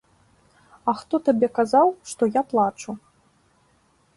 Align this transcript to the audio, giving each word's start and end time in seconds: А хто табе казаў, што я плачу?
А 0.91 0.95
хто 1.01 1.15
табе 1.27 1.47
казаў, 1.57 1.87
што 2.13 2.23
я 2.39 2.45
плачу? 2.55 2.91